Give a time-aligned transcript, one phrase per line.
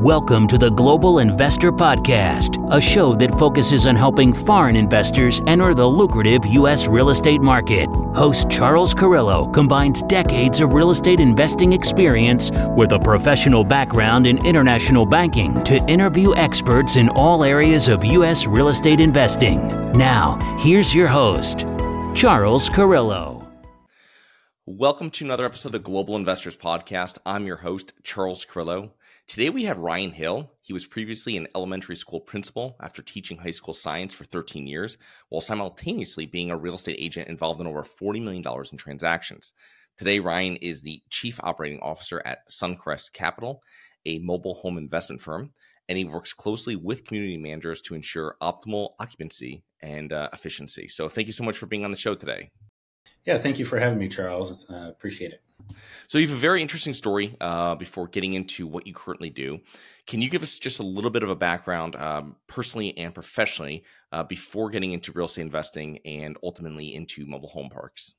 [0.00, 5.74] Welcome to the Global Investor Podcast, a show that focuses on helping foreign investors enter
[5.74, 6.88] the lucrative U.S.
[6.88, 7.86] real estate market.
[8.14, 14.42] Host Charles Carillo combines decades of real estate investing experience with a professional background in
[14.46, 18.46] international banking to interview experts in all areas of U.S.
[18.46, 19.68] real estate investing.
[19.92, 21.66] Now, here's your host,
[22.16, 23.46] Charles Carillo.
[24.64, 27.18] Welcome to another episode of the Global Investors Podcast.
[27.26, 28.92] I'm your host, Charles Carillo.
[29.30, 30.50] Today we have Ryan Hill.
[30.60, 34.98] He was previously an elementary school principal after teaching high school science for 13 years,
[35.28, 39.52] while simultaneously being a real estate agent involved in over $40 million in transactions.
[39.96, 43.62] Today, Ryan is the chief operating officer at Suncrest Capital,
[44.04, 45.52] a mobile home investment firm,
[45.88, 50.88] and he works closely with community managers to ensure optimal occupancy and uh, efficiency.
[50.88, 52.50] So, thank you so much for being on the show today.
[53.24, 54.68] Yeah, thank you for having me, Charles.
[54.68, 55.40] Uh, appreciate it.
[56.08, 57.36] So you have a very interesting story.
[57.40, 59.60] Uh, before getting into what you currently do,
[60.06, 63.84] can you give us just a little bit of a background, um, personally and professionally,
[64.12, 68.14] uh, before getting into real estate investing and ultimately into mobile home parks?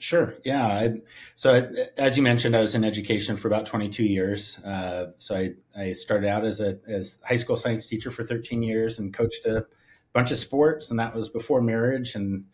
[0.00, 0.36] Sure.
[0.44, 0.66] Yeah.
[0.66, 1.00] I,
[1.34, 4.60] so I, as you mentioned, I was in education for about 22 years.
[4.64, 8.62] Uh, so I, I started out as a as high school science teacher for 13
[8.62, 9.66] years and coached a
[10.12, 12.44] bunch of sports, and that was before marriage, and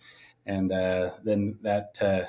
[0.46, 2.24] and uh, then that uh,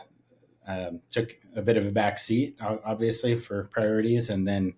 [0.68, 4.74] um, took a bit of a back seat, obviously, for priorities, and then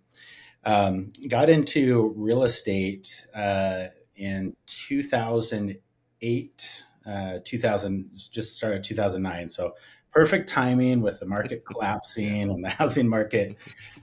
[0.64, 9.50] um, got into real estate uh, in 2008, uh, 2000, just started 2009.
[9.50, 9.76] So
[10.12, 13.56] perfect timing with the market collapsing and the housing market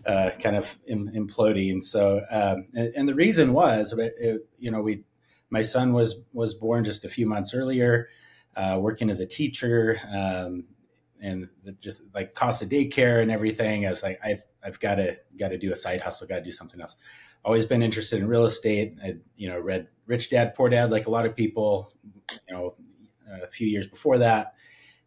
[0.06, 1.82] uh, kind of imploding.
[1.82, 5.02] So, um, and, and, the reason was, it, you know, we,
[5.50, 8.08] my son was was born just a few months earlier.
[8.56, 10.64] Uh, working as a teacher, um,
[11.24, 11.48] and
[11.80, 13.86] just like cost of daycare and everything.
[13.86, 16.44] I was like, I've I've got to got to do a side hustle, got to
[16.44, 16.96] do something else.
[17.44, 18.98] Always been interested in real estate.
[19.02, 22.74] I you know read Rich Dad Poor Dad like a lot of people, you know,
[23.42, 24.54] a few years before that,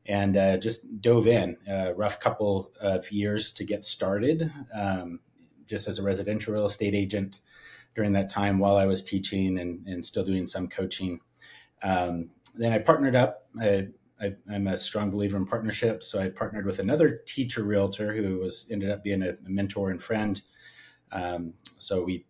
[0.05, 1.57] and uh, just dove in.
[1.67, 5.19] A rough couple of years to get started, um,
[5.67, 7.41] just as a residential real estate agent
[7.95, 11.19] during that time while I was teaching and, and still doing some coaching.
[11.81, 13.47] Um, then I partnered up.
[13.59, 13.87] I
[14.21, 16.07] I, am a strong believer in partnerships.
[16.07, 19.91] So I partnered with another teacher realtor who was ended up being a, a mentor
[19.91, 20.41] and friend.
[21.11, 22.25] Um, so we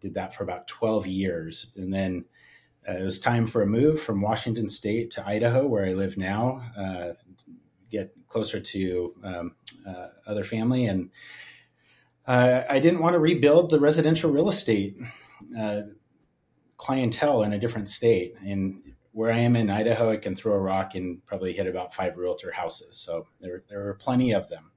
[0.00, 1.72] did that for about 12 years.
[1.76, 2.26] And then
[2.88, 6.18] uh, it was time for a move from Washington State to Idaho, where I live
[6.18, 7.12] now, uh,
[7.90, 9.54] get closer to um,
[9.86, 10.86] uh, other family.
[10.86, 11.10] And
[12.26, 15.00] uh, I didn't want to rebuild the residential real estate
[15.58, 15.82] uh,
[16.76, 18.34] clientele in a different state.
[18.44, 21.94] And where I am in Idaho, I can throw a rock and probably hit about
[21.94, 22.96] five realtor houses.
[22.96, 24.72] So there, there were plenty of them.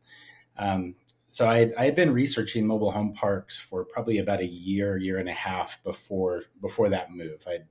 [0.58, 0.96] Um,
[1.28, 5.18] so I, I, had been researching mobile home parks for probably about a year, year
[5.18, 7.46] and a half before before that move.
[7.48, 7.66] I'd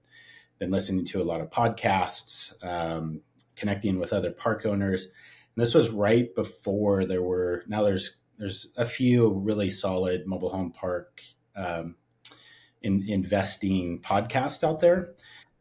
[0.58, 3.22] been listening to a lot of podcasts, um,
[3.54, 5.04] connecting with other park owners.
[5.04, 10.50] And this was right before there were now there's there's a few really solid mobile
[10.50, 11.22] home park
[11.54, 11.94] um,
[12.82, 15.14] in, investing podcasts out there.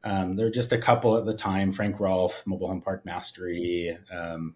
[0.05, 1.71] Um, there are just a couple at the time.
[1.71, 4.55] Frank Rolfe, Mobile Home Park Mastery, um,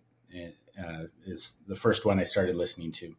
[0.79, 3.15] uh, is the first one I started listening to.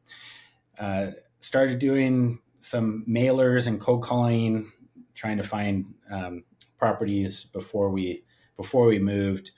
[0.78, 1.10] Uh,
[1.40, 4.70] started doing some mailers and cold calling,
[5.14, 6.44] trying to find um,
[6.78, 8.24] properties before we
[8.56, 9.50] before we moved,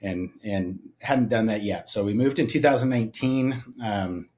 [0.00, 1.90] and and hadn't done that yet.
[1.90, 3.62] So we moved in 2019.
[3.82, 4.30] Um,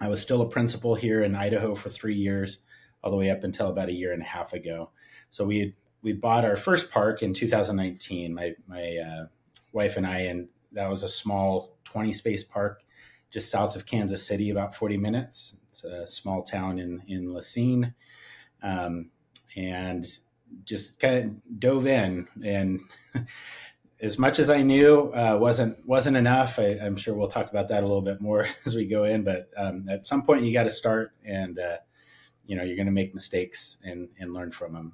[0.00, 2.58] I was still a principal here in Idaho for three years,
[3.02, 4.90] all the way up until about a year and a half ago.
[5.30, 5.72] So we had
[6.02, 8.34] we bought our first park in 2019.
[8.34, 9.26] My my uh,
[9.72, 12.82] wife and I, and that was a small 20 space park
[13.30, 15.56] just south of Kansas City, about 40 minutes.
[15.68, 17.94] It's a small town in in Racine,
[18.62, 19.10] um,
[19.56, 20.04] and
[20.64, 22.80] just kind of dove in and.
[24.00, 26.60] as much as I knew uh, wasn't wasn't enough.
[26.60, 29.24] I, am sure we'll talk about that a little bit more as we go in.
[29.24, 31.78] But um, at some point, you got to start, and uh,
[32.48, 34.92] you know you're going to make mistakes and and learn from them.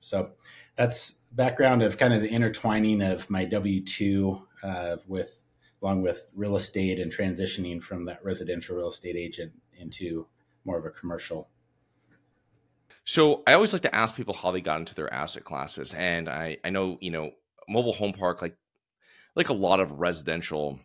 [0.00, 0.30] So
[0.76, 5.44] that's background of kind of the intertwining of my W two uh, with
[5.82, 10.26] along with real estate and transitioning from that residential real estate agent into
[10.64, 11.50] more of a commercial.
[13.04, 16.28] So I always like to ask people how they got into their asset classes, and
[16.28, 17.32] I I know you know
[17.68, 18.56] mobile home park like
[19.34, 20.78] like a lot of residential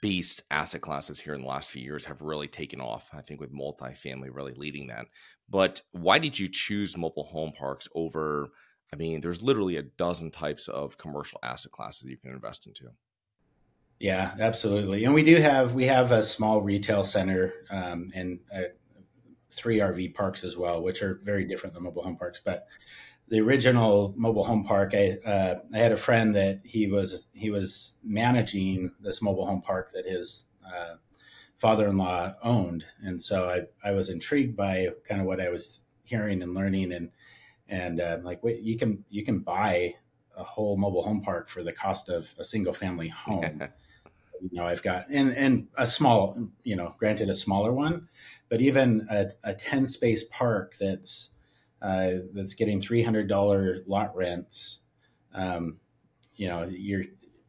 [0.00, 3.08] based asset classes here in the last few years have really taken off.
[3.12, 5.06] I think with multifamily really leading that.
[5.48, 8.48] But why did you choose mobile home parks over?
[8.92, 12.84] I mean, there's literally a dozen types of commercial asset classes you can invest into.
[13.98, 15.04] Yeah, absolutely.
[15.04, 18.66] And we do have we have a small retail center um, and a
[19.50, 22.40] three RV parks as well, which are very different than mobile home parks.
[22.44, 22.66] But
[23.28, 27.50] the original mobile home park, I uh, I had a friend that he was he
[27.50, 30.94] was managing this mobile home park that his uh,
[31.58, 36.42] father-in-law owned, and so I I was intrigued by kind of what I was hearing
[36.42, 37.10] and learning, and
[37.68, 39.94] and uh, like wait, you can you can buy
[40.36, 43.62] a whole mobile home park for the cost of a single family home.
[44.42, 48.08] you know, I've got and and a small, you know, granted a smaller one,
[48.48, 51.32] but even a, a ten space park that's
[51.82, 54.80] uh, that's getting three hundred dollar lot rents.
[55.34, 55.78] Um,
[56.34, 57.04] you know, you're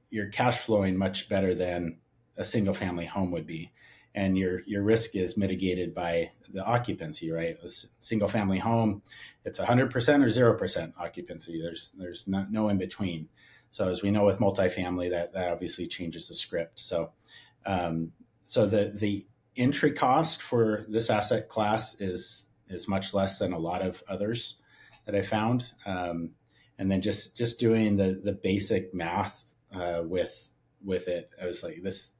[0.09, 2.00] you're cash flowing much better than
[2.38, 3.71] a single family home would be,
[4.13, 7.31] and your your risk is mitigated by the occupancy.
[7.31, 7.69] Right, a
[8.00, 9.01] single family home,
[9.45, 11.62] it's hundred percent or zero percent occupancy.
[11.62, 13.30] There's there's not, no in between.
[13.69, 16.80] So as we know with multifamily, that that obviously changes the script.
[16.80, 17.12] So
[17.65, 18.12] um,
[18.45, 23.59] so the the entry cost for this asset class is is much less than a
[23.59, 24.55] lot of others
[25.05, 25.71] that I found.
[25.85, 26.31] Um,
[26.79, 30.51] and then just just doing the the basic math uh, with
[30.83, 32.11] with it, I was like, this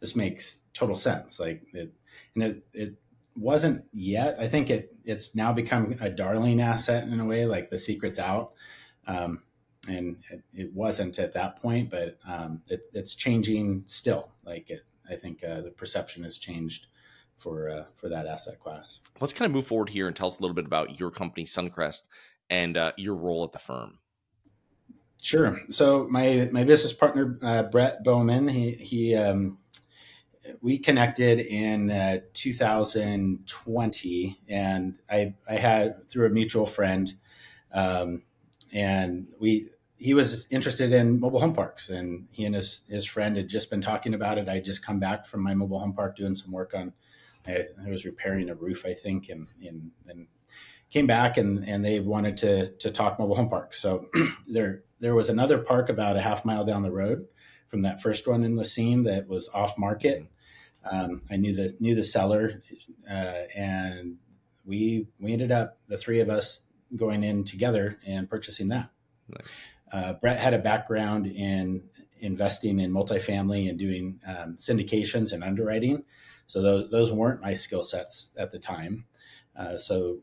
[0.00, 1.40] this makes total sense.
[1.40, 1.92] Like it,
[2.34, 2.94] and it it
[3.36, 4.36] wasn't yet.
[4.38, 7.46] I think it it's now become a darling asset in a way.
[7.46, 8.52] Like the secret's out.
[9.06, 9.42] Um,
[9.86, 14.32] and it, it, wasn't at that point, but um, it, it's changing still.
[14.42, 14.80] Like it,
[15.10, 16.86] I think uh, the perception has changed
[17.44, 19.00] for uh, for that asset class.
[19.20, 21.44] Let's kind of move forward here and tell us a little bit about your company,
[21.44, 22.08] Suncrest,
[22.48, 23.98] and uh, your role at the firm.
[25.22, 25.60] Sure.
[25.70, 29.58] So my my business partner uh, Brett Bowman, he he um,
[30.62, 37.12] we connected in uh, 2020, and I I had through a mutual friend,
[37.72, 38.22] um,
[38.72, 39.68] and we
[39.98, 43.68] he was interested in mobile home parks, and he and his his friend had just
[43.68, 44.48] been talking about it.
[44.48, 46.94] I just come back from my mobile home park doing some work on
[47.46, 50.26] I, I was repairing a roof, I think, and, and, and
[50.90, 53.80] came back and, and they wanted to, to talk mobile home parks.
[53.80, 54.06] So
[54.48, 57.26] there, there was another park about a half mile down the road
[57.68, 60.26] from that first one in the scene that was off market.
[60.90, 62.62] Um, I knew the knew the seller,
[63.10, 64.18] uh, and
[64.64, 66.62] we we ended up the three of us
[66.94, 68.90] going in together and purchasing that.
[69.28, 69.66] Nice.
[69.92, 71.88] Uh, Brett had a background in
[72.20, 76.04] investing in multifamily and doing um, syndications and underwriting,
[76.46, 79.06] so those, those weren't my skill sets at the time.
[79.56, 80.18] Uh, so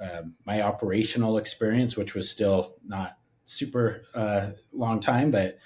[0.00, 5.58] um, my operational experience, which was still not super uh, long time, but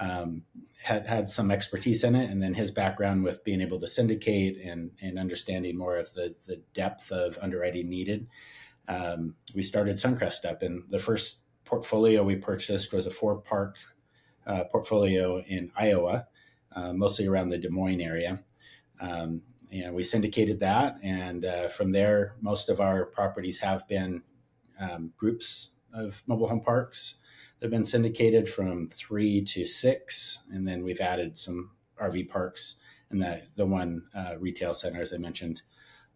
[0.00, 0.42] um,
[0.82, 4.58] had had some expertise in it, and then his background with being able to syndicate
[4.64, 8.26] and and understanding more of the the depth of underwriting needed.
[8.88, 13.76] Um, we started Suncrest up, and the first portfolio we purchased was a four park
[14.46, 16.26] uh, portfolio in Iowa,
[16.74, 18.42] uh, mostly around the Des Moines area.
[19.02, 20.96] Um, and we syndicated that.
[21.02, 24.22] And uh, from there, most of our properties have been
[24.78, 27.16] um, groups of mobile home parks.
[27.58, 30.44] They've been syndicated from three to six.
[30.50, 31.70] And then we've added some
[32.00, 32.76] RV parks
[33.10, 35.62] and the, the one uh, retail center, as I mentioned,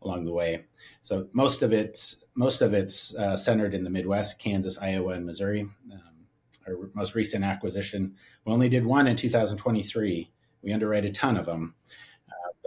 [0.02, 0.64] along the way.
[1.02, 5.24] So most of it's most of it's uh, centered in the Midwest, Kansas, Iowa, and
[5.24, 5.62] Missouri.
[5.92, 6.26] Um,
[6.66, 10.30] our most recent acquisition, we only did one in 2023.
[10.62, 11.74] We underwrite a ton of them,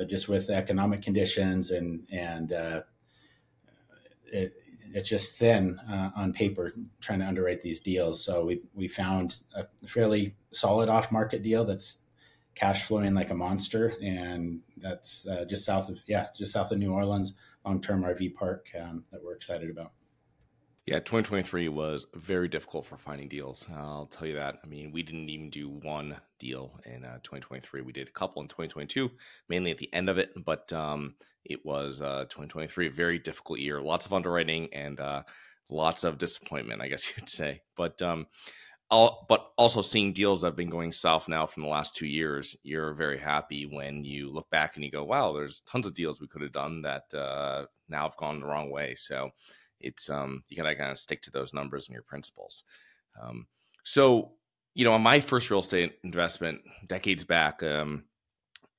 [0.06, 2.82] just with economic conditions and and uh,
[4.26, 4.54] it,
[4.94, 8.24] it's just thin uh, on paper trying to underwrite these deals.
[8.24, 12.00] So we we found a fairly solid off market deal that's
[12.56, 16.80] cash flowing like a monster, and that's uh, just south of yeah just south of
[16.80, 17.34] New Orleans,
[17.66, 19.92] long term RV park um, that we're excited about.
[20.90, 23.68] Yeah, 2023 was very difficult for finding deals.
[23.72, 24.56] I'll tell you that.
[24.64, 27.82] I mean, we didn't even do one deal in uh, 2023.
[27.82, 29.12] We did a couple in 2022,
[29.50, 31.14] mainly at the end of it, but um,
[31.46, 33.80] it was uh, 2023, a very difficult year.
[33.80, 35.22] Lots of underwriting and uh,
[35.70, 37.62] lots of disappointment, I guess you'd say.
[37.78, 38.26] But um,
[38.90, 42.08] I'll, but also seeing deals that have been going south now from the last two
[42.08, 45.94] years, you're very happy when you look back and you go, "Wow, there's tons of
[45.94, 49.30] deals we could have done that uh, now have gone the wrong way." So
[49.80, 52.64] it's um you gotta kind of stick to those numbers and your principles.
[53.22, 53.48] Um,
[53.84, 54.34] so
[54.76, 58.06] you know, on my first real estate investment decades back, um,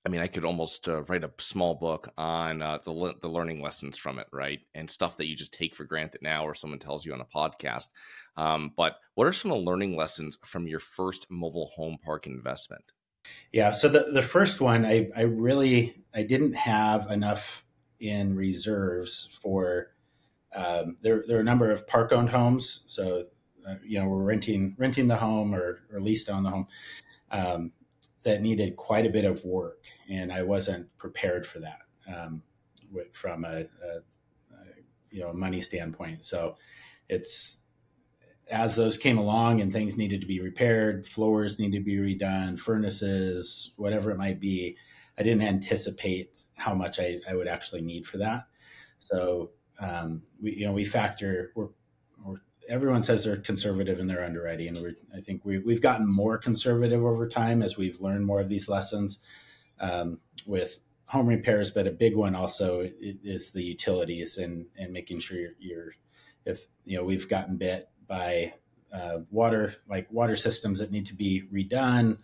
[0.06, 3.28] I mean, I could almost uh, write a small book on uh, the le- the
[3.28, 6.54] learning lessons from it, right, and stuff that you just take for granted now, or
[6.54, 7.88] someone tells you on a podcast.
[8.36, 12.26] Um, but what are some of the learning lessons from your first mobile home park
[12.26, 12.92] investment?
[13.52, 17.64] Yeah, so the the first one, I I really I didn't have enough
[17.98, 19.88] in reserves for
[20.54, 22.82] um, there, there are a number of park owned homes.
[22.86, 23.26] So,
[23.66, 26.66] uh, you know, we're renting, renting the home or, or leased on the home
[27.30, 27.72] um,
[28.22, 29.84] that needed quite a bit of work.
[30.08, 32.42] And I wasn't prepared for that um,
[33.12, 34.00] from a, a,
[35.10, 36.24] you know money standpoint.
[36.24, 36.56] So
[37.08, 37.60] it's
[38.50, 42.58] as those came along and things needed to be repaired, floors need to be redone,
[42.58, 44.76] furnaces, whatever it might be.
[45.16, 48.46] I didn't anticipate how much I, I would actually need for that.
[48.98, 51.68] So um, we you know we factor we're,
[52.24, 52.36] we're
[52.68, 56.38] everyone says they're conservative in their underwriting, and we're, I think we, we've gotten more
[56.38, 59.18] conservative over time as we've learned more of these lessons
[59.80, 61.70] um, with home repairs.
[61.70, 65.92] But a big one also is the utilities and and making sure you're, you're
[66.44, 68.54] if you know we've gotten bit by
[68.92, 72.18] uh, water like water systems that need to be redone,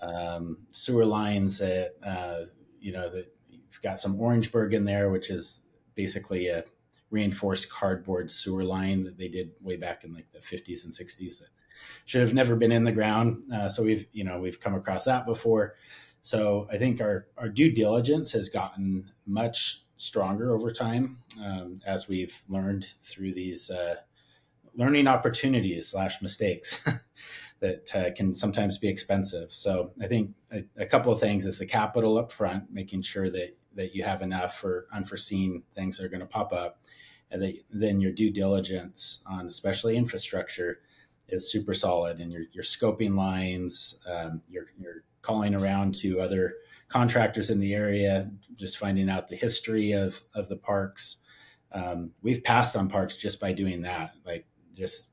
[0.00, 2.46] um, sewer lines that uh,
[2.80, 5.62] you know that you've got some Orangeburg in there, which is
[5.94, 6.64] basically a
[7.12, 11.38] reinforced cardboard sewer line that they did way back in like the 50s and 60s
[11.38, 11.48] that
[12.06, 13.44] should have never been in the ground.
[13.52, 15.74] Uh, so we've you know we've come across that before.
[16.22, 22.08] So I think our our due diligence has gotten much stronger over time um, as
[22.08, 23.96] we've learned through these uh,
[24.74, 26.80] learning opportunities slash mistakes
[27.60, 29.52] that uh, can sometimes be expensive.
[29.52, 33.30] So I think a, a, couple of things is the capital up front, making sure
[33.30, 36.80] that that you have enough for unforeseen things that are going to pop up,
[37.32, 40.80] that, then your due diligence on especially infrastructure
[41.28, 46.54] is super solid and your, your scoping lines um, you're, you're calling around to other
[46.88, 51.18] contractors in the area just finding out the history of, of the parks.
[51.72, 54.12] Um, we've passed on parks just by doing that.
[54.26, 55.06] Like just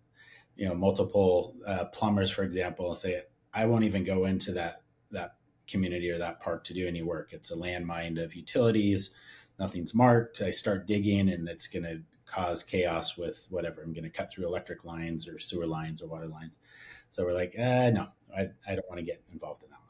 [0.55, 3.21] you know multiple uh, plumbers for example say
[3.53, 5.35] i won't even go into that that
[5.69, 7.31] community or that park to do any work.
[7.31, 9.11] It's a landmine of utilities
[9.59, 10.41] nothing's marked.
[10.41, 13.81] I start digging and it's going to cause chaos with whatever.
[13.81, 16.57] I'm going to cut through electric lines or sewer lines or water lines.
[17.09, 19.89] So we're like, eh, no, I, I don't want to get involved in that one.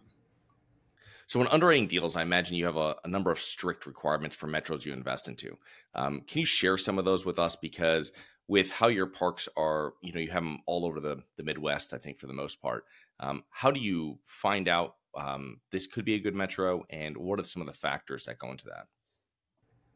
[1.27, 4.47] So, when underwriting deals, I imagine you have a, a number of strict requirements for
[4.47, 5.55] metros you invest into.
[5.93, 7.55] Um, can you share some of those with us?
[7.55, 8.11] Because
[8.47, 11.93] with how your parks are, you know, you have them all over the, the Midwest,
[11.93, 12.85] I think, for the most part.
[13.19, 17.39] Um, how do you find out um, this could be a good metro, and what
[17.39, 18.87] are some of the factors that go into that?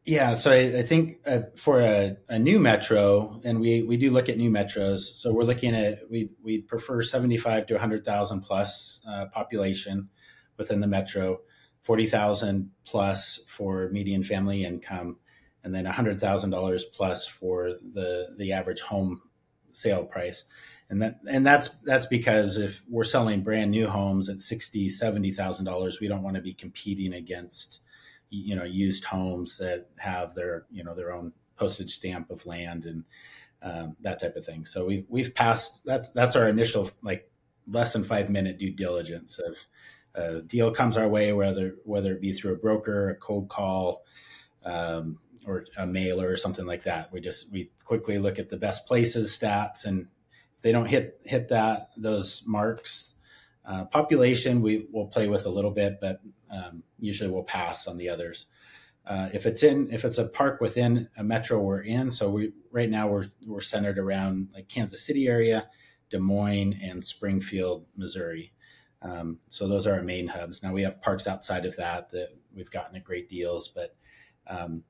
[0.05, 4.11] Yeah, so I, I think uh, for a, a, new metro, and we, we do
[4.11, 4.99] look at new metros.
[4.99, 10.09] So we're looking at we we prefer seventy five to hundred thousand plus uh, population
[10.57, 11.39] within the metro,
[11.83, 15.19] forty thousand plus for median family income,
[15.63, 19.21] and then hundred thousand dollars plus for the the average home
[19.71, 20.43] sale price.
[20.89, 25.31] And that and that's that's because if we're selling brand new homes at sixty seventy
[25.31, 27.79] thousand dollars, we don't want to be competing against
[28.37, 32.85] you know used homes that have their you know their own postage stamp of land
[32.85, 33.03] and
[33.61, 34.65] um, that type of thing.
[34.65, 37.29] So we've we've passed that's that's our initial like
[37.67, 39.57] less than five minute due diligence of
[40.15, 44.03] a deal comes our way whether whether it be through a broker, a cold call,
[44.63, 47.11] um, or a mailer or something like that.
[47.11, 50.07] We just we quickly look at the best places stats and
[50.55, 53.12] if they don't hit hit that those marks.
[53.65, 57.97] Uh, population we will play with a little bit, but um, usually we'll pass on
[57.97, 58.47] the others.
[59.05, 62.53] Uh, if it's in, if it's a park within a metro we're in, so we
[62.71, 65.67] right now we're we're centered around like Kansas City area,
[66.09, 68.53] Des Moines, and Springfield, Missouri.
[69.01, 70.63] Um, so those are our main hubs.
[70.63, 73.95] Now we have parks outside of that that we've gotten at great deals, but
[74.47, 74.83] um,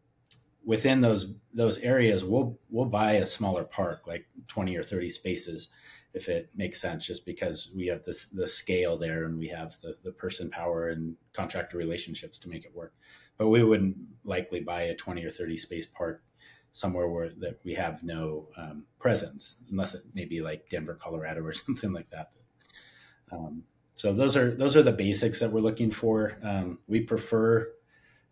[0.63, 5.69] within those those areas, we'll we'll buy a smaller park, like twenty or thirty spaces,
[6.13, 9.79] if it makes sense, just because we have this the scale there and we have
[9.81, 12.93] the the person power and contractor relationships to make it work.
[13.37, 16.23] But we wouldn't likely buy a twenty or thirty space park
[16.71, 21.41] somewhere where that we have no um, presence, unless it may be like Denver, Colorado,
[21.41, 22.31] or something like that.
[23.31, 26.37] Um, so those are those are the basics that we're looking for.
[26.43, 27.71] Um, we prefer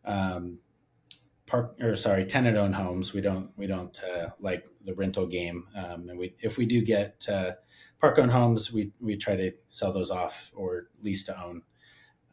[0.05, 0.59] um,
[1.51, 3.13] park or sorry tenant owned homes.
[3.13, 6.81] We don't we don't uh, like the rental game, um, and we if we do
[6.81, 7.51] get uh,
[7.99, 11.63] park owned homes, we we try to sell those off or lease to own.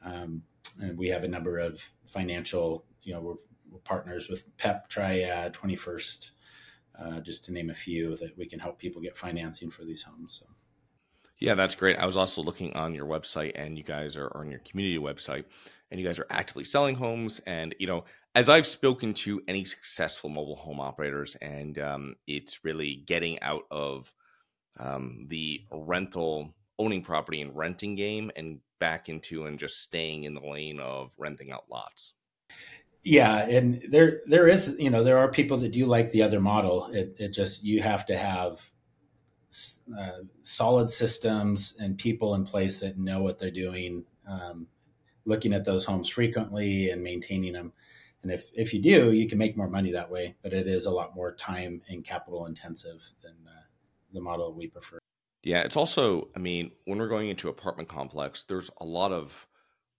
[0.05, 0.45] Um,
[0.81, 3.35] and we have a number of financial, you know, we're,
[3.69, 6.31] we're partners with PEP, Triad, 21st,
[6.97, 10.05] uh, just to name a few that we can help people get financing for these
[10.05, 10.41] homes.
[10.41, 10.47] So.
[11.41, 11.97] Yeah, that's great.
[11.97, 15.45] I was also looking on your website, and you guys are on your community website,
[15.91, 17.41] and you guys are actively selling homes.
[17.47, 18.05] And you know,
[18.35, 23.65] as I've spoken to any successful mobile home operators, and um, it's really getting out
[23.71, 24.13] of
[24.79, 30.35] um, the rental owning property and renting game and back into and just staying in
[30.35, 32.15] the lane of renting out lots
[33.03, 36.41] yeah and there there is you know there are people that do like the other
[36.41, 38.71] model it, it just you have to have
[39.99, 44.67] uh, solid systems and people in place that know what they're doing um,
[45.25, 47.73] looking at those homes frequently and maintaining them
[48.23, 50.87] And if, if you do, you can make more money that way, but it is
[50.87, 53.63] a lot more time and capital intensive than uh,
[54.13, 54.99] the model we prefer.
[55.45, 59.48] Yeah, it's also, I mean, when we're going into apartment complex, there's a lot of,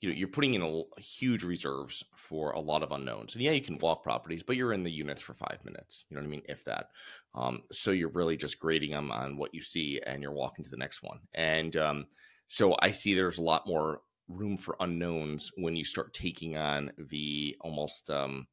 [0.01, 3.35] you know, you're putting in a, huge reserves for a lot of unknowns.
[3.35, 6.05] And yeah, you can walk properties, but you're in the units for five minutes.
[6.09, 6.41] You know what I mean?
[6.47, 6.89] If that.
[7.35, 10.71] Um, so you're really just grading them on what you see and you're walking to
[10.71, 11.19] the next one.
[11.33, 12.05] And um,
[12.47, 16.91] so I see there's a lot more room for unknowns when you start taking on
[17.09, 18.47] the almost um,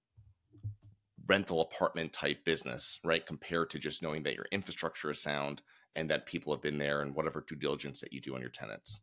[1.29, 3.25] rental apartment type business, right?
[3.25, 5.63] Compared to just knowing that your infrastructure is sound
[5.95, 8.51] and that people have been there and whatever due diligence that you do on your
[8.51, 9.03] tenants.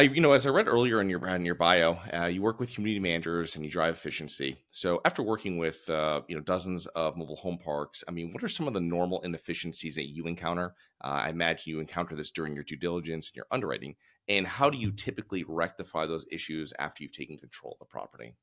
[0.00, 2.58] I, you know, as I read earlier in your in your bio, uh, you work
[2.58, 4.56] with community managers and you drive efficiency.
[4.70, 8.42] So, after working with uh, you know dozens of mobile home parks, I mean, what
[8.42, 10.74] are some of the normal inefficiencies that you encounter?
[11.04, 13.94] Uh, I imagine you encounter this during your due diligence and your underwriting.
[14.26, 18.36] And how do you typically rectify those issues after you've taken control of the property?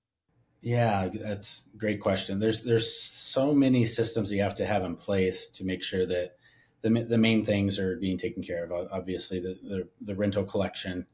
[0.61, 2.39] Yeah, that's great question.
[2.39, 6.35] There's there's so many systems you have to have in place to make sure that
[6.83, 8.89] the, the main things are being taken care of.
[8.91, 11.08] Obviously, the the, the rental collection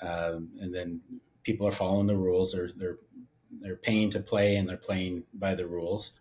[0.00, 1.00] um, and then
[1.42, 2.52] people are following the rules.
[2.52, 2.98] They're they're
[3.60, 6.12] they're paying to play and they're playing by the rules.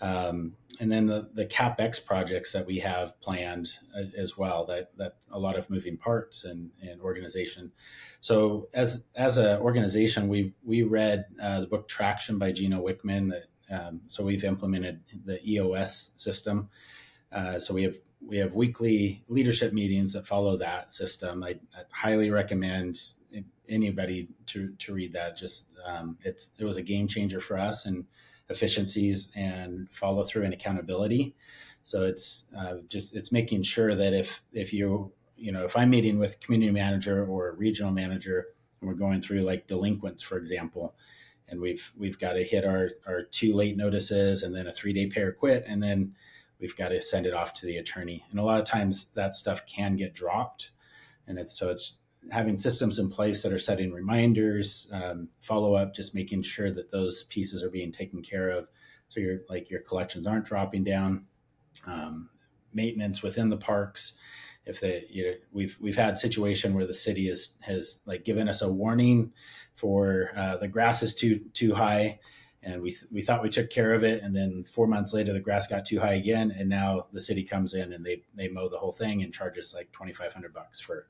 [0.00, 4.96] Um, and then the, the capex projects that we have planned uh, as well that
[4.96, 7.70] that a lot of moving parts and, and organization
[8.20, 13.30] so as as an organization we we read uh, the book traction by gino wickman
[13.30, 16.70] that um, so we've implemented the eos system
[17.32, 21.42] uh, so we have we have weekly leadership meetings that follow that system.
[21.42, 22.98] I, I highly recommend
[23.70, 25.36] anybody to to read that.
[25.36, 28.04] Just um, it's it was a game changer for us and
[28.48, 31.34] efficiencies and follow through and accountability.
[31.84, 35.90] So it's uh, just it's making sure that if if you you know if I'm
[35.90, 38.48] meeting with community manager or regional manager
[38.80, 40.94] and we're going through like delinquents, for example,
[41.48, 44.92] and we've we've got to hit our our two late notices and then a three
[44.92, 46.14] day pay or quit and then
[46.60, 48.24] we've got to send it off to the attorney.
[48.30, 50.70] And a lot of times that stuff can get dropped.
[51.26, 51.96] And it's so it's
[52.30, 56.90] having systems in place that are setting reminders, um, follow up, just making sure that
[56.90, 58.68] those pieces are being taken care of.
[59.08, 61.26] So your like your collections aren't dropping down.
[61.86, 62.28] Um,
[62.72, 64.14] maintenance within the parks.
[64.66, 68.48] If they, you know, we've we've had situation where the city is has like given
[68.48, 69.32] us a warning
[69.74, 72.20] for uh, the grass is too too high,
[72.62, 75.40] and we we thought we took care of it and then four months later the
[75.40, 78.68] grass got too high again and now the city comes in and they they mow
[78.68, 81.08] the whole thing and charges like 2500 bucks for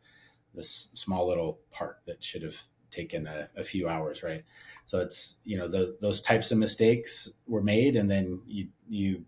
[0.55, 2.61] this small little part that should have
[2.91, 4.45] taken a, a few hours right?
[4.87, 9.25] So it's you know those, those types of mistakes were made and then you you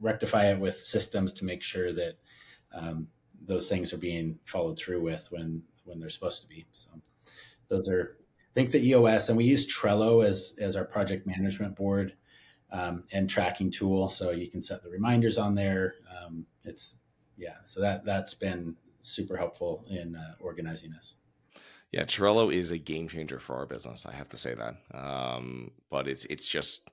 [0.00, 2.14] rectify it with systems to make sure that
[2.74, 3.08] um,
[3.46, 6.90] those things are being followed through with when when they're supposed to be so.
[7.68, 8.16] Those are
[8.54, 12.14] think the EOS, and we use Trello as as our project management board
[12.70, 14.08] um, and tracking tool.
[14.08, 15.96] So you can set the reminders on there.
[16.10, 16.96] Um, it's
[17.36, 21.16] yeah, so that that's been super helpful in uh, organizing us.
[21.90, 24.06] Yeah, Trello is a game changer for our business.
[24.06, 24.76] I have to say that.
[24.96, 26.88] Um, but it's it's just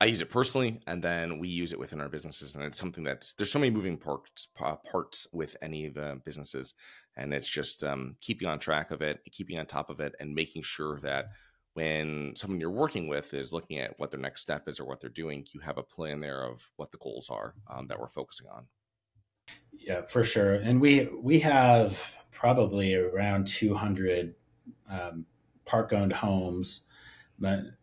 [0.00, 3.04] I use it personally, and then we use it within our businesses, and it's something
[3.04, 6.74] that's there's so many moving parts parts with any of the businesses,
[7.16, 10.34] and it's just um, keeping on track of it, keeping on top of it, and
[10.34, 11.26] making sure that
[11.74, 15.00] when someone you're working with is looking at what their next step is or what
[15.00, 18.08] they're doing, you have a plan there of what the goals are um, that we're
[18.08, 18.66] focusing on.
[19.72, 24.34] Yeah, for sure, and we we have probably around 200
[24.90, 25.24] um,
[25.64, 26.82] park owned homes,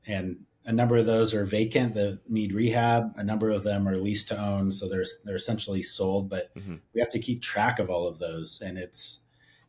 [0.05, 3.13] and a number of those are vacant that need rehab.
[3.15, 6.29] A number of them are leased to own, so they're they're essentially sold.
[6.29, 6.75] But mm-hmm.
[6.93, 9.21] we have to keep track of all of those, and it's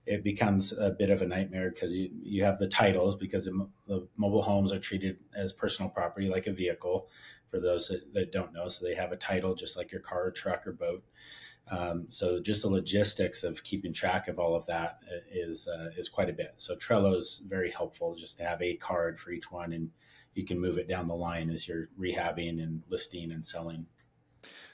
[0.05, 3.47] it becomes a bit of a nightmare because you you have the titles because
[3.87, 7.09] the mobile homes are treated as personal property like a vehicle
[7.49, 8.67] for those that, that, don't know.
[8.69, 11.05] So they have a title just like your car, or truck, or boat.
[11.71, 14.99] Um, so just the logistics of keeping track of all of that
[15.31, 16.55] is uh, is quite a bit.
[16.57, 19.91] So Trello is very helpful just to have a card for each one, and
[20.35, 23.87] you can move it down the line as you're rehabbing and listing and selling.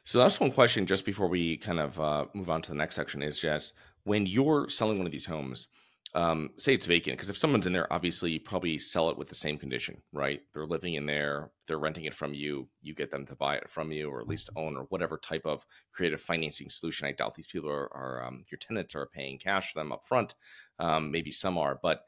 [0.05, 0.87] So that's one question.
[0.87, 4.25] Just before we kind of uh, move on to the next section, is just when
[4.25, 5.68] you're selling one of these homes,
[6.14, 9.29] um, say it's vacant because if someone's in there obviously you probably sell it with
[9.29, 13.11] the same condition right they're living in there they're renting it from you you get
[13.11, 16.21] them to buy it from you or at least own or whatever type of creative
[16.21, 19.81] financing solution i doubt these people are, are um, your tenants are paying cash for
[19.81, 20.35] them up front
[20.79, 22.01] um, maybe some are but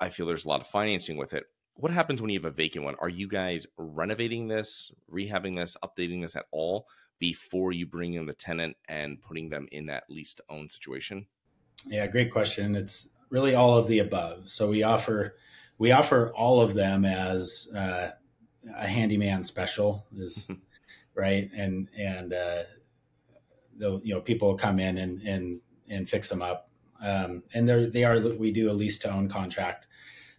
[0.00, 1.44] i feel there's a lot of financing with it
[1.76, 2.94] what happens when you have a vacant one?
[3.00, 6.86] Are you guys renovating this rehabbing this updating this at all
[7.18, 11.26] before you bring in the tenant and putting them in that lease to own situation?
[11.86, 12.76] Yeah great question.
[12.76, 14.48] It's really all of the above.
[14.48, 15.36] So we offer
[15.78, 18.10] we offer all of them as uh,
[18.76, 20.50] a handyman special is
[21.14, 21.50] right?
[21.54, 22.62] And and uh,
[23.76, 26.70] the you know people come in and and and fix them up.
[27.02, 29.86] Um, and they're they are we do a lease to own contract.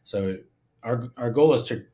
[0.03, 0.37] So
[0.85, 1.85] our our goal is to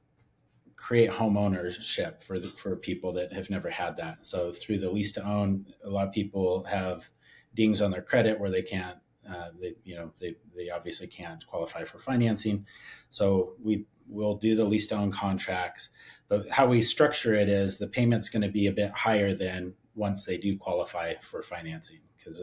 [0.75, 4.89] create home ownership for the, for people that have never had that so through the
[4.89, 7.07] lease to own a lot of people have
[7.53, 8.97] dings on their credit where they can't
[9.29, 12.65] uh, they you know they they obviously can't qualify for financing,
[13.09, 15.89] so we will do the lease to own contracts.
[16.27, 19.73] But how we structure it is the payment's going to be a bit higher than
[19.95, 22.41] once they do qualify for financing because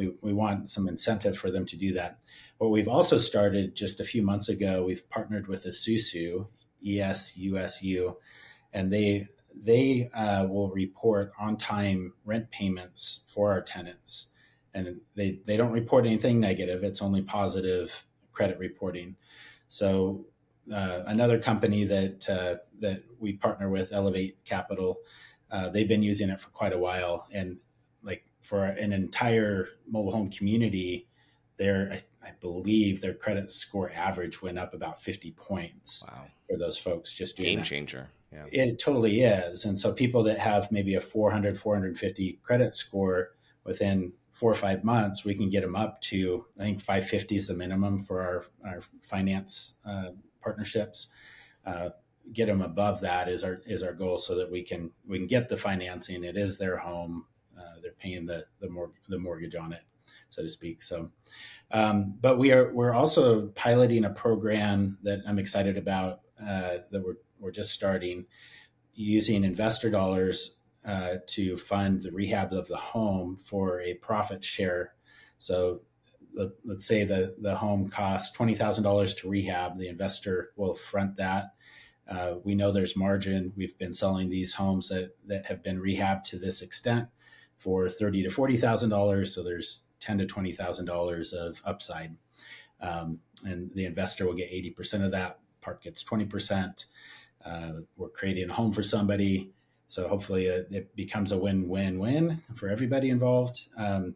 [0.00, 2.18] we we want some incentive for them to do that.
[2.58, 6.48] What we've also started just a few months ago, we've partnered with Esusu,
[6.84, 8.16] E S U S U,
[8.72, 14.30] and they they uh, will report on time rent payments for our tenants
[14.74, 16.84] and they, they don't report anything negative.
[16.84, 19.16] It's only positive credit reporting.
[19.68, 20.26] So
[20.72, 24.98] uh, another company that uh, that we partner with, Elevate Capital,
[25.50, 27.58] uh, they've been using it for quite a while, and
[28.40, 31.08] for an entire mobile home community,
[31.56, 36.04] their I, I believe their credit score average went up about fifty points.
[36.06, 36.26] Wow.
[36.48, 37.66] for those folks just doing game that.
[37.66, 38.08] changer.
[38.32, 38.44] Yeah.
[38.52, 39.64] It totally is.
[39.64, 43.30] And so people that have maybe a 400, 450 credit score
[43.64, 47.48] within four or five months, we can get them up to I think 550 is
[47.48, 51.08] the minimum for our our finance uh, partnerships.
[51.66, 51.90] Uh,
[52.32, 55.26] get them above that is our is our goal, so that we can we can
[55.26, 56.24] get the financing.
[56.24, 57.26] It is their home;
[57.60, 59.82] uh, they're paying the the, mor- the mortgage on it,
[60.30, 60.82] so to speak.
[60.82, 61.10] So,
[61.70, 67.02] um, but we are we're also piloting a program that I'm excited about uh, that
[67.04, 68.26] we're we're just starting
[68.94, 74.94] using investor dollars uh, to fund the rehab of the home for a profit share.
[75.38, 75.80] So
[76.34, 81.54] let, us say the, the home costs $20,000 to rehab, the investor will front that.
[82.08, 83.52] Uh, we know there's margin.
[83.56, 87.08] We've been selling these homes that, that have been rehabbed to this extent
[87.60, 89.32] for thirty to forty thousand dollars.
[89.32, 92.16] So there's ten to twenty thousand dollars of upside,
[92.80, 95.38] um, and the investor will get eighty percent of that.
[95.60, 96.86] Park gets twenty percent.
[97.44, 99.52] Uh, we're creating a home for somebody.
[99.86, 103.68] So hopefully it, uh, it becomes a win-win-win for everybody involved.
[103.76, 104.14] Um,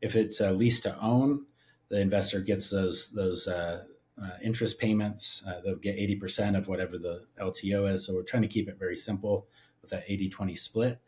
[0.00, 1.46] if it's a lease to own,
[1.88, 3.84] the investor gets those those uh,
[4.22, 5.42] uh, interest payments.
[5.46, 8.06] Uh, they'll get 80% of whatever the LTO is.
[8.06, 9.48] So we're trying to keep it very simple
[9.82, 10.98] with that 80-20 split.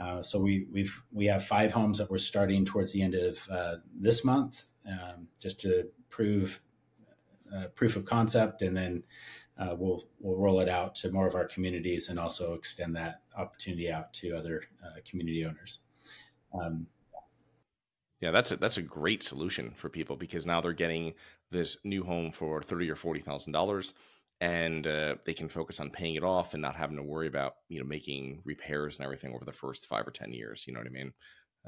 [0.00, 3.46] Uh, so we we've we have five homes that we're starting towards the end of
[3.50, 6.60] uh, this month, um, just to prove
[7.74, 9.02] proof of concept, and then
[9.58, 13.22] uh, we'll we'll roll it out to more of our communities and also extend that
[13.36, 15.80] opportunity out to other uh, community owners.
[16.54, 16.86] Um,
[18.20, 21.14] yeah, that's a, that's a great solution for people because now they're getting
[21.50, 23.94] this new home for thirty or forty thousand dollars,
[24.40, 27.56] and uh, they can focus on paying it off and not having to worry about
[27.68, 30.64] you know making repairs and everything over the first five or ten years.
[30.66, 31.12] You know what I mean?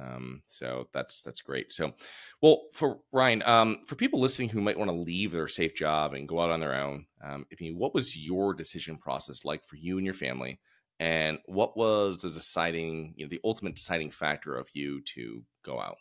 [0.00, 1.72] Um, so that's that's great.
[1.72, 1.92] So,
[2.40, 6.14] well, for Ryan, um, for people listening who might want to leave their safe job
[6.14, 9.66] and go out on their own, um, if you, what was your decision process like
[9.66, 10.58] for you and your family,
[10.98, 15.80] and what was the deciding, you know, the ultimate deciding factor of you to go
[15.80, 15.98] out?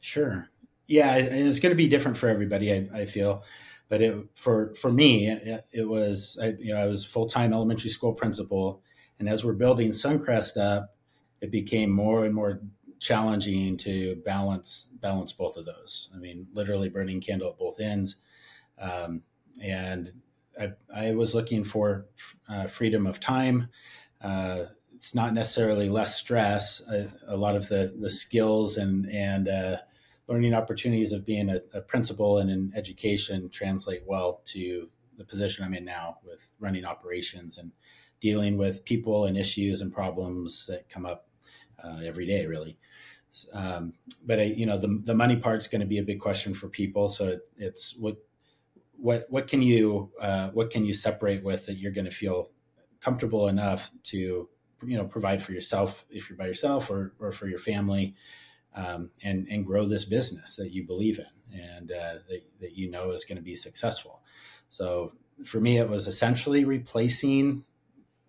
[0.00, 0.48] Sure.
[0.86, 2.72] Yeah, it's going to be different for everybody.
[2.72, 3.44] I, I feel,
[3.88, 7.52] but it, for for me, it, it was I, you know I was full time
[7.52, 8.82] elementary school principal,
[9.18, 10.96] and as we're building Suncrest up,
[11.40, 12.60] it became more and more
[12.98, 16.08] challenging to balance balance both of those.
[16.14, 18.16] I mean, literally burning candle at both ends.
[18.78, 19.22] Um,
[19.60, 20.12] and
[20.58, 22.06] I, I, was looking for
[22.48, 23.68] uh, freedom of time.
[24.20, 26.80] Uh, it's not necessarily less stress.
[26.80, 29.78] Uh, a lot of the the skills and and uh,
[30.28, 35.64] learning opportunities of being a, a principal and in education translate well to the position
[35.64, 37.72] I'm in now with running operations and
[38.20, 41.28] dealing with people and issues and problems that come up
[41.82, 42.78] uh, every day, really.
[43.52, 46.54] Um, but I, you know, the the money part's going to be a big question
[46.54, 47.08] for people.
[47.08, 48.18] So it, it's what
[48.92, 52.50] what what can you uh, what can you separate with that you're going to feel
[53.00, 54.48] comfortable enough to
[54.84, 58.14] you know provide for yourself if you're by yourself or or for your family
[58.74, 62.90] um, and and grow this business that you believe in and uh, that, that you
[62.90, 64.22] know is going to be successful.
[64.68, 65.12] So
[65.44, 67.64] for me, it was essentially replacing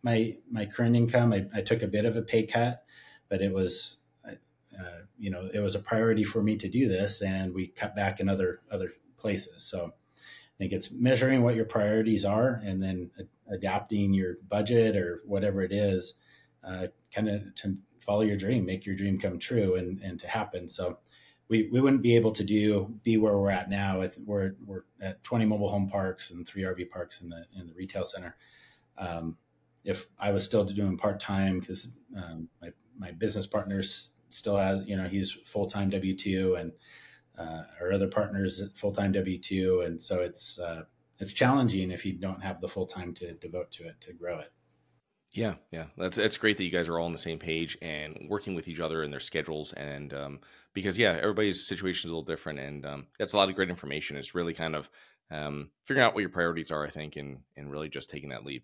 [0.01, 1.33] my my current income.
[1.33, 2.83] I, I took a bit of a pay cut,
[3.29, 7.21] but it was uh, you know it was a priority for me to do this,
[7.21, 9.63] and we cut back in other other places.
[9.63, 13.11] So I think it's measuring what your priorities are, and then
[13.49, 16.15] adapting your budget or whatever it is,
[16.63, 20.27] uh, kind of to follow your dream, make your dream come true, and and to
[20.27, 20.67] happen.
[20.67, 20.99] So.
[21.49, 24.01] We, we wouldn't be able to do be where we're at now.
[24.25, 27.73] We're we're at 20 mobile home parks and three RV parks in the in the
[27.73, 28.37] retail center.
[28.97, 29.37] Um,
[29.83, 34.85] if I was still doing part time because um, my my business partners still has
[34.87, 36.71] you know he's full time W two and
[37.37, 40.83] uh, our other partners full time W two and so it's uh,
[41.19, 44.39] it's challenging if you don't have the full time to devote to it to grow
[44.39, 44.51] it.
[45.33, 48.27] Yeah, yeah, that's it's great that you guys are all on the same page and
[48.29, 50.39] working with each other and their schedules, and um,
[50.73, 53.71] because yeah, everybody's situation is a little different, and um, that's a lot of great
[53.71, 54.15] information.
[54.15, 54.89] It's really kind of
[55.31, 58.45] um, figuring out what your priorities are, I think, and and really just taking that
[58.45, 58.63] leap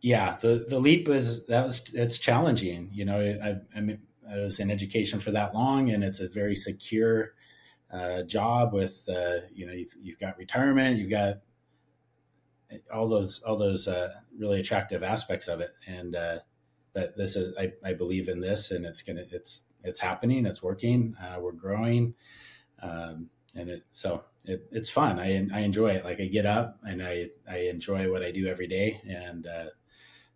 [0.00, 2.90] yeah, the the leap is that was it's challenging.
[2.92, 3.98] You know, I, I, mean,
[4.30, 7.34] I was in education for that long, and it's a very secure
[7.92, 11.38] uh, job with uh, you know you've, you've got retirement, you've got
[12.92, 16.38] all those all those uh, really attractive aspects of it, and uh,
[16.92, 20.62] that this is I, I believe in this, and it's gonna it's it's happening, it's
[20.62, 22.14] working, uh, we're growing,
[22.82, 25.18] um, and it so it, it's fun.
[25.18, 26.04] I I enjoy it.
[26.04, 29.66] Like I get up and I I enjoy what I do every day, and uh,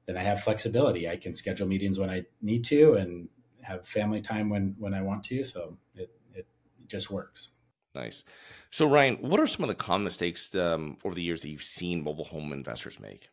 [0.07, 1.09] then I have flexibility.
[1.09, 3.29] I can schedule meetings when I need to and
[3.63, 5.45] have family time when when I want to.
[5.45, 6.47] So it it
[6.87, 7.51] just works.
[7.95, 8.25] Nice.
[8.71, 11.63] So Ryan, what are some of the common mistakes um, over the years that you've
[11.63, 13.29] seen mobile home investors make?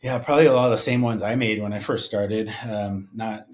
[0.00, 2.52] Yeah, probably a lot of the same ones I made when I first started.
[2.68, 3.46] Um, not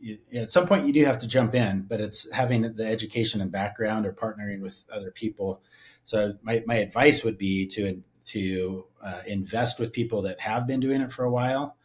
[0.00, 3.40] you, at some point you do have to jump in, but it's having the education
[3.40, 5.62] and background or partnering with other people.
[6.04, 10.78] So my, my advice would be to to uh, invest with people that have been
[10.78, 11.76] doing it for a while.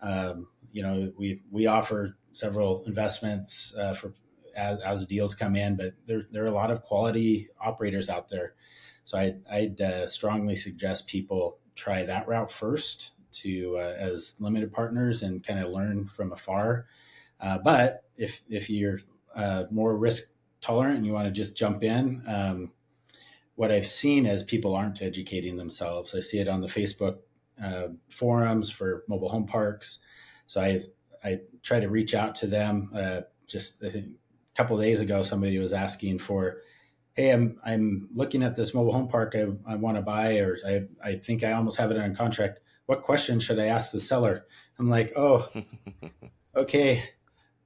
[0.00, 4.14] Um, you know, we we offer several investments uh, for
[4.58, 8.28] as, as, deals come in, but there there are a lot of quality operators out
[8.28, 8.54] there.
[9.04, 14.72] So I, I'd, uh, strongly suggest people try that route first to uh, as limited
[14.72, 16.86] partners and kind of learn from afar.
[17.40, 19.00] Uh, but if if you're
[19.34, 22.72] uh, more risk tolerant and you want to just jump in, um,
[23.54, 26.14] what I've seen is people aren't educating themselves.
[26.14, 27.18] I see it on the Facebook
[27.62, 30.00] uh, forums for mobile home parks.
[30.46, 30.82] So I
[31.22, 32.90] I try to reach out to them.
[32.94, 34.04] Uh, just a
[34.58, 36.62] couple days ago, somebody was asking for,
[37.14, 40.58] "Hey, I'm I'm looking at this mobile home park I, I want to buy, or
[40.66, 42.58] I I think I almost have it on contract.
[42.86, 44.46] What question should I ask the seller?"
[44.78, 45.48] I'm like, "Oh,
[46.56, 47.04] okay."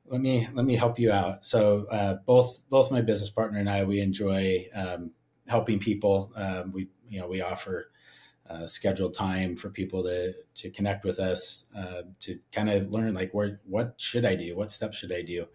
[0.05, 1.43] Let me let me help you out.
[1.43, 5.13] So uh, both both my business partner and I we enjoy um,
[5.47, 6.33] helping people.
[6.37, 7.91] Um, we you know we offer
[8.51, 13.15] uh, scheduled time for people to to connect with us uh, to kind of learn
[13.15, 15.47] like where what should I do, what steps should I do.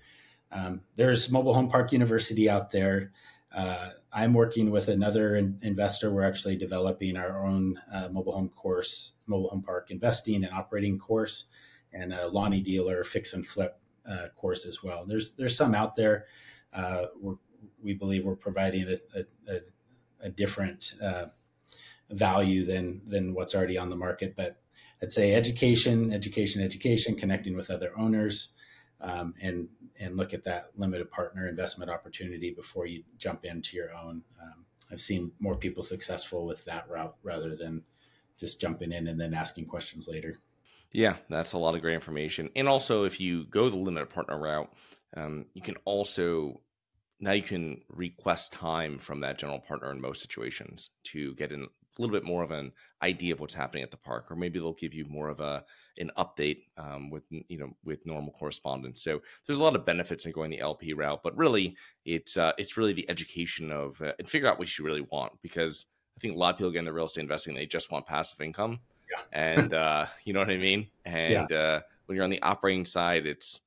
[0.52, 3.12] Um, there's Mobile Home Park University out there.
[3.52, 6.12] Uh, I'm working with another in- investor.
[6.12, 11.00] We're actually developing our own uh, mobile home course, mobile home park investing and operating
[11.00, 11.46] course,
[11.94, 15.06] and a Lonnie dealer fix and flip uh, course as well.
[15.06, 16.26] There's there's some out there.
[16.74, 17.08] Uh,
[17.82, 19.60] we believe we're providing a, a,
[20.22, 21.26] a different uh,
[22.10, 24.36] value than than what's already on the market.
[24.36, 24.58] But
[25.02, 28.50] I'd say education, education, education, connecting with other owners,
[29.02, 29.68] um, and
[30.00, 34.24] and look at that limited partner investment opportunity before you jump into your own.
[34.42, 37.84] Um, I've seen more people successful with that route rather than
[38.40, 40.38] just jumping in and then asking questions later.
[40.92, 42.50] Yeah, that's a lot of great information.
[42.56, 44.72] And also, if you go the limited partner route,
[45.16, 46.62] um, you can also
[47.20, 51.68] now you can request time from that general partner in most situations to get in
[52.02, 54.74] little bit more of an idea of what's happening at the park, or maybe they'll
[54.74, 55.64] give you more of a
[56.00, 59.02] an update um, with you know with normal correspondence.
[59.02, 62.54] So there's a lot of benefits in going the LP route, but really it's uh,
[62.58, 65.86] it's really the education of uh, and figure out what you really want because
[66.18, 68.42] I think a lot of people get into real estate investing they just want passive
[68.42, 68.80] income,
[69.12, 69.22] yeah.
[69.32, 70.88] and uh, you know what I mean.
[71.06, 71.58] And yeah.
[71.58, 73.60] Uh, when you're on the operating side, it's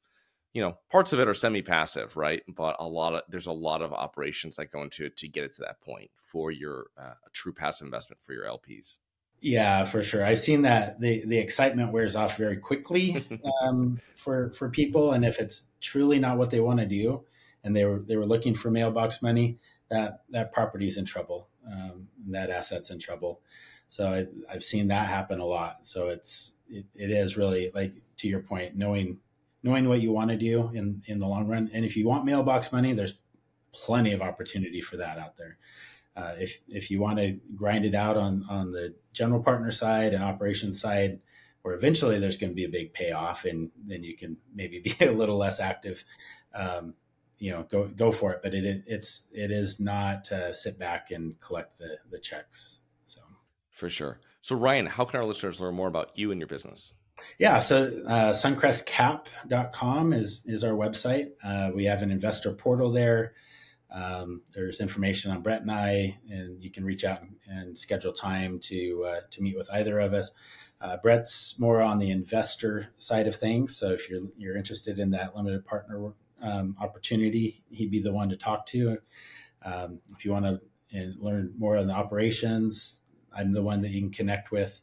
[0.52, 3.82] you know parts of it are semi-passive right but a lot of there's a lot
[3.82, 7.14] of operations that go into it to get it to that point for your uh,
[7.32, 8.98] true passive investment for your lps
[9.42, 10.24] Yeah, for sure.
[10.24, 13.24] I've seen that the the excitement wears off very quickly
[13.62, 17.24] um, for for people, and if it's truly not what they want to do,
[17.64, 19.58] and they were they were looking for mailbox money,
[19.88, 21.48] that that property's in trouble.
[21.70, 23.40] Um, that asset's in trouble.
[23.88, 24.06] So
[24.48, 25.86] I, have seen that happen a lot.
[25.86, 29.18] So it's it, it is really like to your point, knowing
[29.62, 32.24] knowing what you want to do in in the long run, and if you want
[32.24, 33.18] mailbox money, there's
[33.72, 35.58] plenty of opportunity for that out there.
[36.16, 40.12] Uh, if if you want to grind it out on on the general partner side
[40.12, 41.20] and operations side,
[41.62, 44.94] where eventually there's going to be a big payoff, and then you can maybe be
[45.00, 46.04] a little less active.
[46.54, 46.94] Um,
[47.38, 48.40] you know, go go for it.
[48.42, 52.80] But it it's it is not uh, sit back and collect the the checks.
[53.04, 53.20] So
[53.70, 54.20] for sure.
[54.42, 56.94] So Ryan, how can our listeners learn more about you and your business?
[57.38, 61.30] Yeah, so uh, suncrestcap.com is is our website.
[61.42, 63.34] Uh, we have an investor portal there.
[63.92, 68.58] Um, there's information on Brett and I, and you can reach out and, schedule time
[68.60, 70.30] to uh, to meet with either of us.
[70.80, 75.10] Uh, Brett's more on the investor side of things, so if you're you're interested in
[75.10, 78.98] that limited partner um, opportunity, he'd be the one to talk to.
[79.62, 80.60] Um, if you want to
[81.18, 83.00] learn more on the operations,
[83.32, 84.82] I'm the one that you can connect with.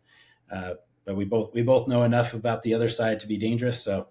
[0.51, 0.75] Uh,
[1.07, 4.09] but we both we both know enough about the other side to be dangerous, so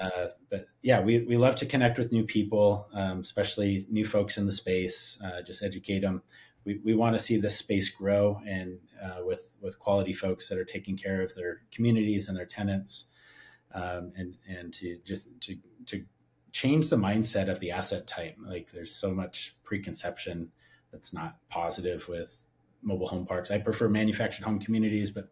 [0.00, 4.38] uh, but yeah, we, we love to connect with new people, um, especially new folks
[4.38, 5.18] in the space.
[5.22, 6.22] Uh, just educate them.
[6.64, 10.58] We, we want to see this space grow and uh, with with quality folks that
[10.58, 13.08] are taking care of their communities and their tenants,
[13.74, 15.56] um, and and to just to
[15.86, 16.04] to
[16.52, 18.36] change the mindset of the asset type.
[18.38, 20.52] Like there's so much preconception
[20.92, 22.46] that's not positive with
[22.82, 23.50] mobile home parks.
[23.50, 25.28] I prefer manufactured home communities, but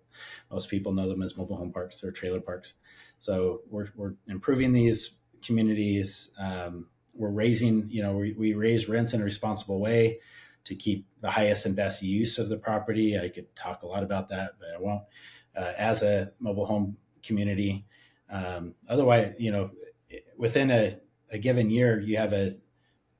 [0.50, 2.74] most people know them as mobile home parks or trailer parks.
[3.20, 6.30] So we're, we're improving these communities.
[6.38, 10.20] Um, we're raising, you know, we, we raise rents in a responsible way
[10.64, 13.18] to keep the highest and best use of the property.
[13.18, 15.02] I could talk a lot about that, but I won't.
[15.56, 17.86] Uh, as a mobile home community,
[18.30, 19.70] um, otherwise, you know,
[20.36, 20.96] within a,
[21.32, 22.52] a given year, you have a,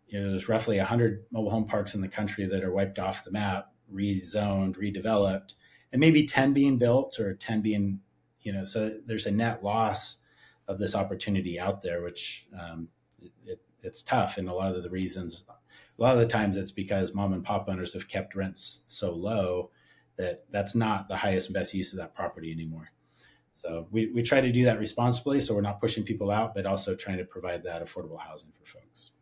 [0.07, 3.25] you know, there's roughly 100 mobile home parks in the country that are wiped off
[3.25, 5.55] the map, rezoned, redeveloped,
[5.93, 8.01] and maybe 10 being built or 10 being
[8.43, 10.19] you know, so there's a net loss
[10.67, 12.89] of this opportunity out there, which um,
[13.21, 14.39] it, it, it's tough.
[14.39, 17.45] And a lot of the reasons, a lot of the times it's because mom and
[17.45, 19.71] pop owners have kept rents so low
[20.17, 22.91] that that's not the highest and best use of that property anymore.
[23.53, 25.41] So we, we try to do that responsibly.
[25.41, 28.65] So we're not pushing people out, but also trying to provide that affordable housing for
[28.65, 29.13] folks.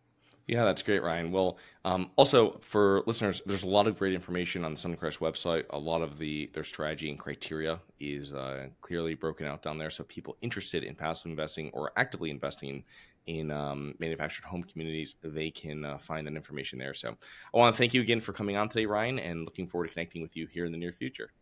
[0.47, 1.33] Yeah, that's great, Ryan.
[1.33, 5.65] Well, um, also for listeners, there's a lot of great information on the Suncrest website.
[5.71, 9.91] A lot of the their strategy and criteria is uh, clearly broken out down there.
[9.91, 12.85] So people interested in passive investing or actively investing
[13.27, 16.95] in um, manufactured home communities, they can uh, find that information there.
[16.95, 19.89] So I want to thank you again for coming on today, Ryan, and looking forward
[19.89, 21.33] to connecting with you here in the near future.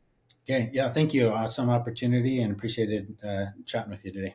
[0.49, 1.29] Okay, yeah, thank you.
[1.29, 4.35] Awesome opportunity, and appreciated uh, chatting with you today.